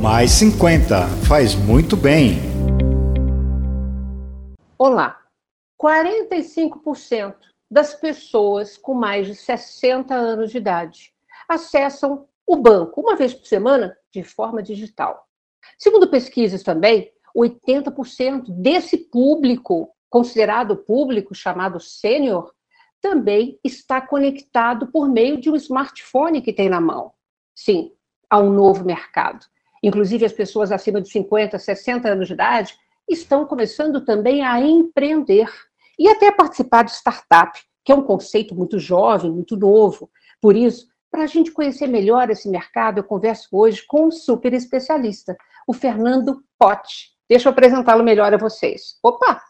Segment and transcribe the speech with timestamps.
[0.00, 2.38] Mais 50 faz muito bem.
[4.78, 5.20] Olá.
[5.78, 7.34] 45%
[7.70, 11.12] das pessoas com mais de 60 anos de idade
[11.46, 15.28] acessam o banco uma vez por semana de forma digital.
[15.78, 22.50] Segundo pesquisas também, 80% desse público, considerado público, chamado sênior,
[23.02, 27.12] também está conectado por meio de um smartphone que tem na mão.
[27.54, 27.92] Sim,
[28.30, 29.44] há um novo mercado.
[29.82, 32.74] Inclusive, as pessoas acima de 50, 60 anos de idade
[33.08, 35.48] estão começando também a empreender
[35.98, 40.10] e até participar de startup, que é um conceito muito jovem, muito novo.
[40.40, 44.52] Por isso, para a gente conhecer melhor esse mercado, eu converso hoje com um super
[44.52, 47.10] especialista, o Fernando Potti.
[47.28, 48.98] Deixa eu apresentá-lo melhor a vocês.
[49.02, 49.42] Opa!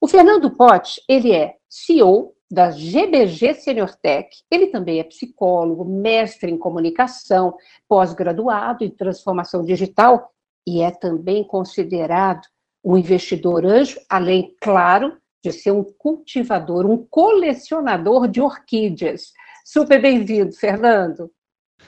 [0.00, 4.28] O Fernando Potti, ele é CEO da GBG Senior Tech.
[4.50, 7.56] Ele também é psicólogo, mestre em comunicação,
[7.88, 10.30] pós-graduado em transformação digital
[10.66, 12.46] e é também considerado
[12.84, 19.32] um investidor anjo, além, claro, de ser um cultivador, um colecionador de orquídeas.
[19.64, 21.30] Super bem-vindo, Fernando.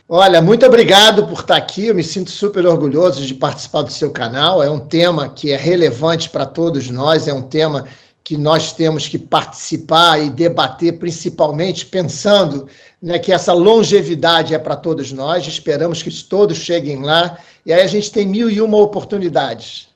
[0.08, 1.86] Olha, muito obrigado por estar aqui.
[1.86, 4.62] Eu me sinto super orgulhoso de participar do seu canal.
[4.62, 7.86] É um tema que é relevante para todos nós, é um tema
[8.28, 12.68] que nós temos que participar e debater, principalmente pensando
[13.00, 15.46] né, que essa longevidade é para todos nós.
[15.46, 17.38] Esperamos que todos cheguem lá.
[17.64, 19.88] E aí a gente tem mil e uma oportunidades.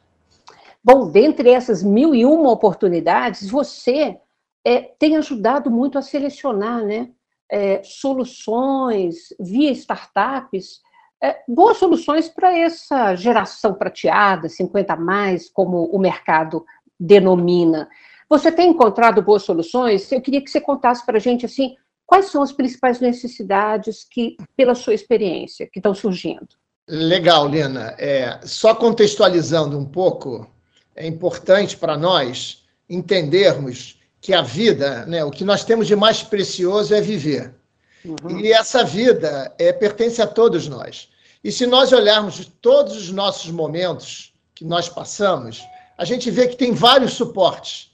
[0.82, 4.16] Bom, dentre essas mil e uma oportunidades, você
[4.64, 7.10] é, tem ajudado muito a selecionar né,
[7.50, 10.80] é, soluções via startups,
[11.22, 16.64] é, boas soluções para essa geração prateada, 50 a mais, como o mercado
[16.98, 17.90] denomina.
[18.32, 20.10] Você tem encontrado boas soluções?
[20.10, 24.38] Eu queria que você contasse para a gente assim, quais são as principais necessidades que,
[24.56, 26.48] pela sua experiência, que estão surgindo.
[26.88, 27.94] Legal, Lina.
[27.98, 30.50] É, só contextualizando um pouco,
[30.96, 36.22] é importante para nós entendermos que a vida, né, o que nós temos de mais
[36.22, 37.54] precioso é viver.
[38.02, 38.40] Uhum.
[38.40, 41.10] E essa vida é, pertence a todos nós.
[41.44, 45.62] E se nós olharmos todos os nossos momentos que nós passamos,
[45.98, 47.91] a gente vê que tem vários suportes.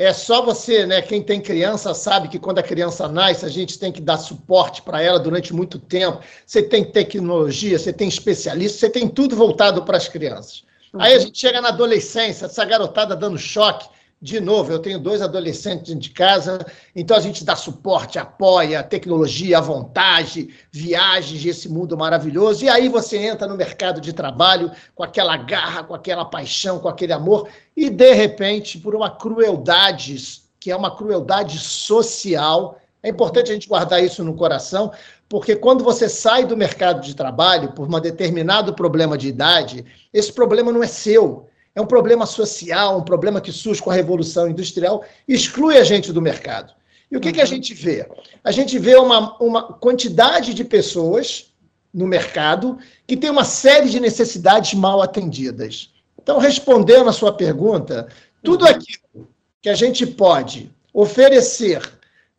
[0.00, 1.02] É só você, né?
[1.02, 4.80] Quem tem criança sabe que quando a criança nasce, a gente tem que dar suporte
[4.80, 6.20] para ela durante muito tempo.
[6.46, 10.62] Você tem tecnologia, você tem especialista, você tem tudo voltado para as crianças.
[10.94, 11.00] Uhum.
[11.02, 13.88] Aí a gente chega na adolescência, essa garotada dando choque.
[14.20, 16.58] De novo, eu tenho dois adolescentes de casa,
[16.94, 22.64] então a gente dá suporte, apoia, tecnologia, vontade, viagens, esse mundo maravilhoso.
[22.64, 26.88] E aí você entra no mercado de trabalho com aquela garra, com aquela paixão, com
[26.88, 30.16] aquele amor, e de repente, por uma crueldade,
[30.58, 34.90] que é uma crueldade social, é importante a gente guardar isso no coração,
[35.28, 40.32] porque quando você sai do mercado de trabalho por um determinado problema de idade, esse
[40.32, 41.46] problema não é seu
[41.78, 46.12] é um problema social, um problema que surge com a Revolução Industrial, exclui a gente
[46.12, 46.72] do mercado.
[47.08, 47.50] E o que, que a uhum.
[47.50, 48.04] gente vê?
[48.42, 51.52] A gente vê uma, uma quantidade de pessoas
[51.94, 55.90] no mercado que tem uma série de necessidades mal atendidas.
[56.20, 58.08] Então, respondendo a sua pergunta,
[58.42, 58.72] tudo uhum.
[58.72, 59.28] aquilo
[59.62, 61.80] que a gente pode oferecer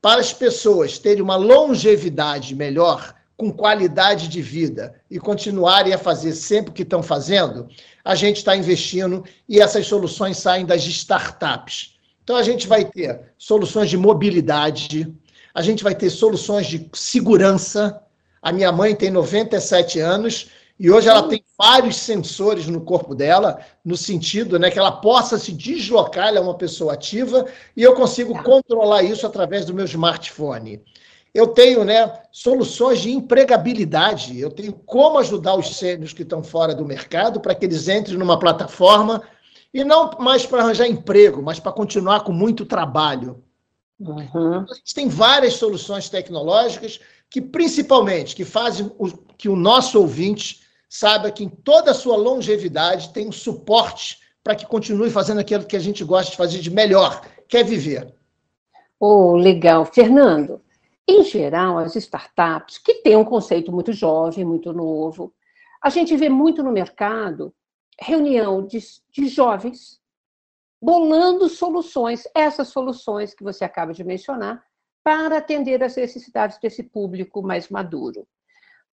[0.02, 6.34] para as pessoas terem uma longevidade melhor, com qualidade de vida e continuarem a fazer
[6.34, 7.70] sempre o que estão fazendo,
[8.04, 11.96] a gente está investindo e essas soluções saem das startups.
[12.22, 15.08] Então a gente vai ter soluções de mobilidade,
[15.56, 18.02] a gente vai ter soluções de segurança.
[18.42, 23.62] A minha mãe tem 97 anos e hoje ela tem vários sensores no corpo dela,
[23.86, 27.46] no sentido né, que ela possa se deslocar, ela é uma pessoa ativa,
[27.76, 30.82] e eu consigo controlar isso através do meu smartphone.
[31.34, 36.74] Eu tenho né, soluções de empregabilidade, eu tenho como ajudar os sênios que estão fora
[36.74, 39.22] do mercado para que eles entrem numa plataforma
[39.74, 43.44] e não mais para arranjar emprego, mas para continuar com muito trabalho.
[44.00, 44.66] Uhum.
[44.70, 49.08] A gente tem várias soluções tecnológicas que, principalmente, que fazem o,
[49.38, 54.56] que o nosso ouvinte saiba que em toda a sua longevidade tem um suporte para
[54.56, 58.12] que continue fazendo aquilo que a gente gosta de fazer de melhor, que é viver.
[59.00, 59.86] Oh, legal.
[59.86, 60.62] Fernando,
[61.10, 65.34] em geral, as startups, que têm um conceito muito jovem, muito novo,
[65.82, 67.54] a gente vê muito no mercado
[68.00, 68.80] reunião de,
[69.12, 70.00] de jovens
[70.82, 74.64] bolando soluções, essas soluções que você acaba de mencionar,
[75.04, 78.28] para atender às necessidades desse público mais maduro.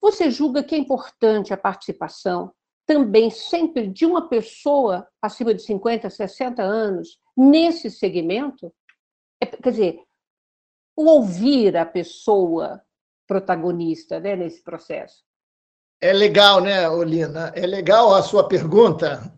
[0.01, 2.53] Você julga que é importante a participação
[2.87, 8.73] também sempre de uma pessoa acima de 50, 60 anos nesse segmento?
[9.41, 10.06] É, quer dizer,
[10.97, 12.81] o ouvir a pessoa
[13.27, 15.23] protagonista né, nesse processo.
[16.01, 17.53] É legal, né, Olina?
[17.55, 19.33] É legal a sua pergunta,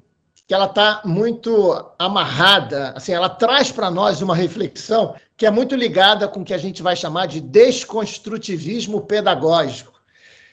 [0.46, 5.76] que ela está muito amarrada, assim, ela traz para nós uma reflexão que é muito
[5.76, 9.92] ligada com o que a gente vai chamar de desconstrutivismo pedagógico.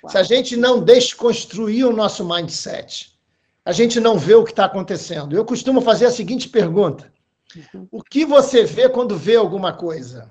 [0.04, 0.12] Uau.
[0.12, 3.18] Se a gente não desconstruir o nosso mindset,
[3.64, 5.36] a gente não vê o que está acontecendo.
[5.36, 7.12] Eu costumo fazer a seguinte pergunta:
[7.74, 7.88] uhum.
[7.92, 10.30] o que você vê quando vê alguma coisa?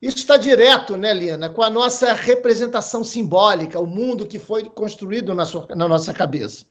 [0.00, 5.34] Isso está direto, né, Lina, com a nossa representação simbólica, o mundo que foi construído
[5.34, 6.64] na, sua, na nossa cabeça.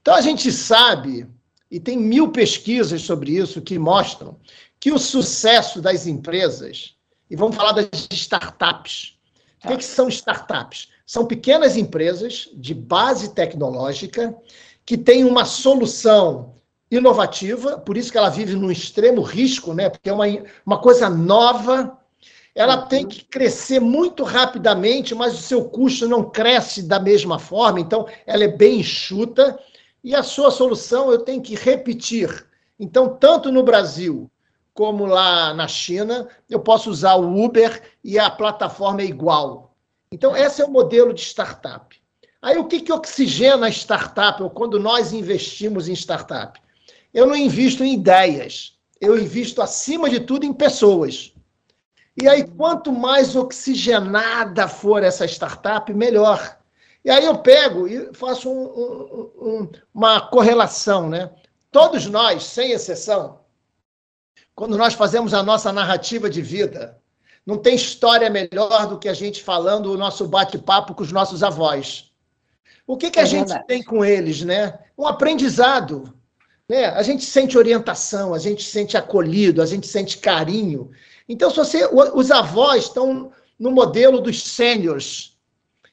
[0.00, 1.26] Então, a gente sabe,
[1.68, 4.36] e tem mil pesquisas sobre isso que mostram,
[4.78, 6.94] que o sucesso das empresas,
[7.28, 9.18] e vamos falar das startups.
[9.64, 10.88] O que, que são startups?
[11.04, 14.36] São pequenas empresas de base tecnológica
[14.84, 16.54] que têm uma solução
[16.90, 19.88] inovativa, por isso que ela vive num extremo risco, né?
[19.88, 20.26] Porque é uma,
[20.66, 21.96] uma coisa nova
[22.54, 22.88] ela uhum.
[22.88, 28.06] tem que crescer muito rapidamente, mas o seu custo não cresce da mesma forma, então
[28.26, 29.58] ela é bem enxuta.
[30.04, 32.46] E a sua solução eu tenho que repetir.
[32.78, 34.30] Então, tanto no Brasil
[34.74, 39.74] como lá na China, eu posso usar o Uber e a plataforma é igual.
[40.10, 41.96] Então, esse é o modelo de startup.
[42.40, 46.60] Aí, o que, que oxigena a startup, ou quando nós investimos em startup?
[47.14, 51.31] Eu não invisto em ideias, eu invisto, acima de tudo, em pessoas.
[52.20, 56.58] E aí, quanto mais oxigenada for essa startup, melhor.
[57.04, 61.30] E aí eu pego e faço um, um, um, uma correlação, né?
[61.70, 63.40] Todos nós, sem exceção,
[64.54, 67.00] quando nós fazemos a nossa narrativa de vida,
[67.44, 71.42] não tem história melhor do que a gente falando o nosso bate-papo com os nossos
[71.42, 72.12] avós.
[72.86, 73.66] O que, que a é gente verdade.
[73.66, 74.78] tem com eles, né?
[74.96, 76.14] Um aprendizado.
[76.68, 76.86] Né?
[76.86, 80.90] A gente sente orientação, a gente sente acolhido, a gente sente carinho.
[81.28, 85.38] Então, se você, os avós estão no modelo dos sêniors.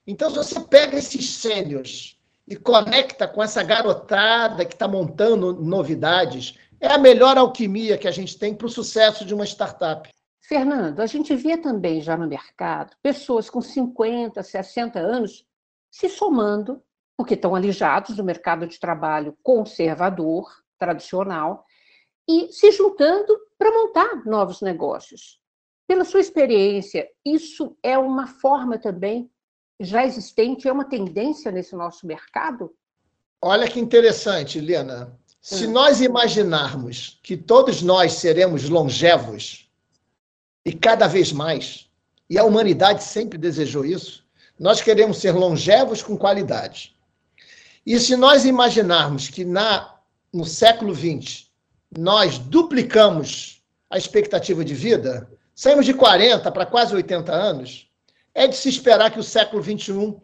[0.07, 6.57] Então, se você pega esses sêniors e conecta com essa garotada que está montando novidades,
[6.79, 10.09] é a melhor alquimia que a gente tem para o sucesso de uma startup.
[10.41, 15.45] Fernando, a gente vê também já no mercado pessoas com 50, 60 anos
[15.91, 16.81] se somando,
[17.15, 20.49] porque estão alijados do mercado de trabalho conservador,
[20.79, 21.65] tradicional,
[22.27, 25.37] e se juntando para montar novos negócios.
[25.85, 29.29] Pela sua experiência, isso é uma forma também
[29.81, 32.73] já existente, é uma tendência nesse nosso mercado?
[33.41, 35.17] Olha que interessante, Helena.
[35.41, 35.71] Se hum.
[35.71, 39.69] nós imaginarmos que todos nós seremos longevos,
[40.65, 41.89] e cada vez mais,
[42.29, 44.25] e a humanidade sempre desejou isso,
[44.57, 46.95] nós queremos ser longevos com qualidade.
[47.85, 49.97] E se nós imaginarmos que na,
[50.31, 51.48] no século XX
[51.97, 57.89] nós duplicamos a expectativa de vida, saímos de 40 para quase 80 anos,
[58.33, 60.15] é de se esperar que o século XXI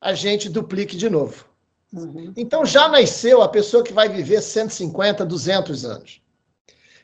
[0.00, 1.46] a gente duplique de novo.
[1.92, 2.32] Uhum.
[2.36, 6.22] Então já nasceu a pessoa que vai viver 150, 200 anos.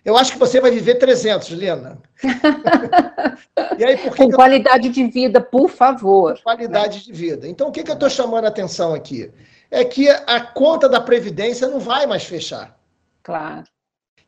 [0.04, 1.98] Eu acho que você vai viver 300, Lena.
[3.78, 4.92] e aí, por que Com qualidade eu...
[4.92, 6.34] de vida, por favor.
[6.36, 7.04] Com qualidade né?
[7.04, 7.46] de vida.
[7.46, 9.30] Então, o que, que eu estou chamando a atenção aqui?
[9.70, 12.78] É que a conta da Previdência não vai mais fechar.
[13.22, 13.64] Claro.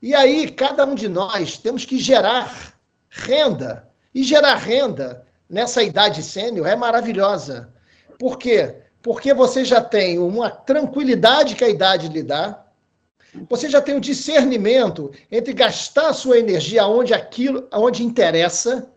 [0.02, 2.75] E aí, cada um de nós temos que gerar
[3.08, 3.88] renda.
[4.14, 7.73] E gerar renda nessa idade sênior é maravilhosa.
[8.19, 8.76] Por quê?
[9.02, 12.64] Porque você já tem uma tranquilidade que a idade lhe dá,
[13.49, 18.90] você já tem o um discernimento entre gastar a sua energia onde aquilo, onde interessa,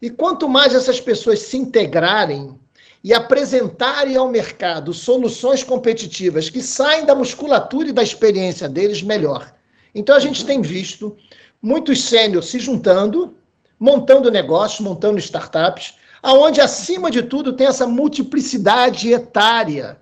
[0.00, 2.58] e quanto mais essas pessoas se integrarem
[3.02, 9.54] e apresentarem ao mercado soluções competitivas que saem da musculatura e da experiência deles, melhor.
[9.94, 11.16] Então a gente tem visto
[11.60, 13.34] muitos sênios se juntando,
[13.78, 19.98] montando negócios, montando startups, aonde acima de tudo tem essa multiplicidade etária.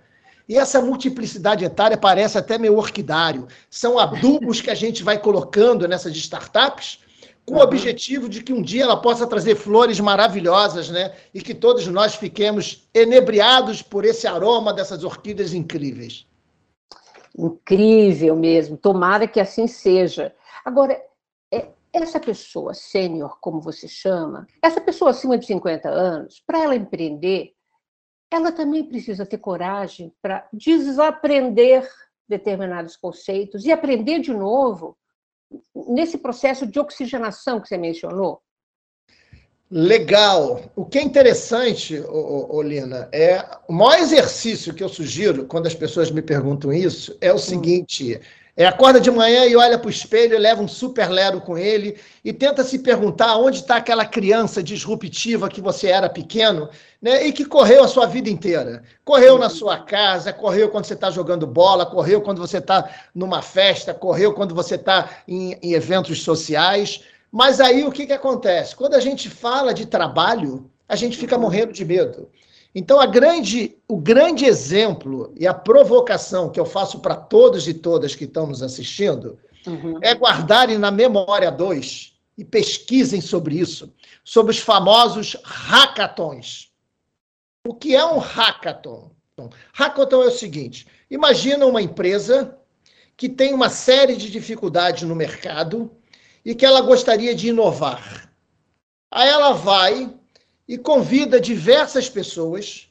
[0.48, 3.48] E essa multiplicidade etária parece até meio orquidário.
[3.68, 7.00] São adubos que a gente vai colocando nessas startups
[7.44, 11.12] com o objetivo de que um dia ela possa trazer flores maravilhosas, né?
[11.32, 16.26] E que todos nós fiquemos enebriados por esse aroma dessas orquídeas incríveis.
[17.38, 20.34] Incrível mesmo, tomara que assim seja.
[20.64, 21.00] Agora,
[21.52, 26.74] é, essa pessoa sênior, como você chama, essa pessoa acima de 50 anos, para ela
[26.74, 27.52] empreender,
[28.30, 31.88] ela também precisa ter coragem para desaprender
[32.28, 34.96] determinados conceitos e aprender de novo
[35.88, 38.42] nesse processo de oxigenação que você mencionou.
[39.68, 40.62] Legal.
[40.76, 46.08] O que é interessante, Olina, é o maior exercício que eu sugiro quando as pessoas
[46.10, 48.20] me perguntam isso é o seguinte:
[48.56, 51.58] É, acorda de manhã e olha para o espelho, e leva um super lero com
[51.58, 56.70] ele e tenta se perguntar onde está aquela criança disruptiva que você era pequeno
[57.02, 58.82] né, e que correu a sua vida inteira.
[59.04, 63.42] Correu na sua casa, correu quando você está jogando bola, correu quando você está numa
[63.42, 67.02] festa, correu quando você está em, em eventos sociais.
[67.30, 68.74] Mas aí o que, que acontece?
[68.74, 72.30] Quando a gente fala de trabalho, a gente fica morrendo de medo.
[72.74, 77.72] Então, a grande, o grande exemplo e a provocação que eu faço para todos e
[77.72, 79.98] todas que estão nos assistindo uhum.
[80.02, 83.92] é guardarem na memória dois e pesquisem sobre isso,
[84.22, 86.70] sobre os famosos hackathons.
[87.66, 89.10] O que é um hackathon?
[89.72, 92.58] Hackathon é o seguinte: imagina uma empresa
[93.16, 95.90] que tem uma série de dificuldades no mercado
[96.46, 98.30] e que ela gostaria de inovar.
[99.10, 100.14] Aí ela vai
[100.68, 102.88] e convida diversas pessoas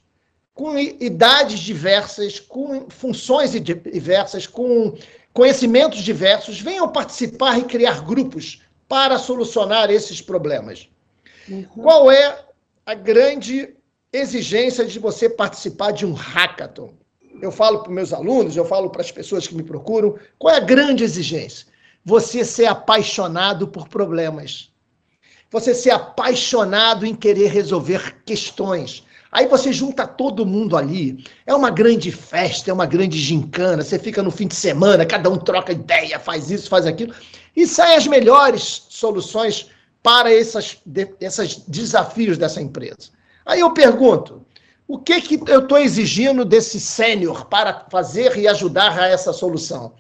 [0.53, 4.97] com idades diversas, com funções diversas, com
[5.33, 10.89] conhecimentos diversos, venham participar e criar grupos para solucionar esses problemas.
[11.47, 11.63] Uhum.
[11.63, 12.37] Qual é
[12.85, 13.73] a grande
[14.11, 16.93] exigência de você participar de um hackathon?
[17.41, 20.57] Eu falo para meus alunos, eu falo para as pessoas que me procuram, qual é
[20.57, 21.67] a grande exigência?
[22.05, 24.71] Você ser apaixonado por problemas
[25.55, 29.03] você ser apaixonado em querer resolver questões.
[29.31, 31.23] Aí você junta todo mundo ali.
[31.45, 33.81] É uma grande festa, é uma grande gincana.
[33.81, 37.13] Você fica no fim de semana, cada um troca ideia, faz isso, faz aquilo.
[37.55, 39.69] E saem as melhores soluções
[40.03, 40.77] para esses
[41.21, 43.11] esses desafios dessa empresa.
[43.45, 44.45] Aí eu pergunto:
[44.85, 49.93] o que, que eu estou exigindo desse sênior para fazer e ajudar a essa solução?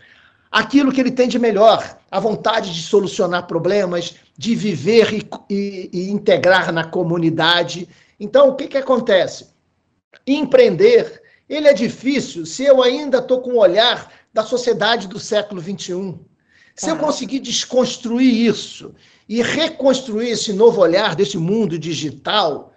[0.55, 5.89] Aquilo que ele tem de melhor, a vontade de solucionar problemas, de viver e, e,
[5.91, 7.89] e integrar na comunidade.
[8.17, 9.47] Então, o que, que acontece?
[10.25, 15.59] Empreender, ele é difícil se eu ainda estou com o olhar da sociedade do século
[15.59, 16.17] XXI.
[16.73, 18.95] Se eu conseguir desconstruir isso
[19.27, 22.71] e reconstruir esse novo olhar desse mundo digital,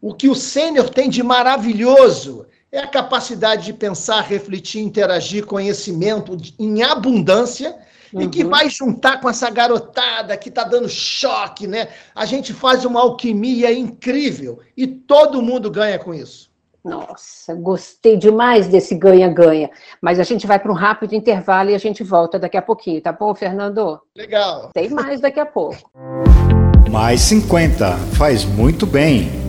[0.00, 6.36] o que o sênior tem de maravilhoso é a capacidade de pensar, refletir, interagir, conhecimento
[6.58, 7.74] em abundância
[8.12, 8.22] uhum.
[8.22, 8.50] e que uhum.
[8.50, 11.88] vai juntar com essa garotada que está dando choque, né?
[12.14, 16.48] A gente faz uma alquimia incrível e todo mundo ganha com isso.
[16.84, 19.68] Nossa, gostei demais desse ganha-ganha.
[20.00, 23.00] Mas a gente vai para um rápido intervalo e a gente volta daqui a pouquinho,
[23.00, 24.00] tá bom, Fernando?
[24.16, 24.70] Legal.
[24.72, 25.90] Tem mais daqui a pouco.
[26.90, 29.47] Mais 50 faz muito bem.